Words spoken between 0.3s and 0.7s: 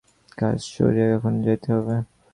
কাজ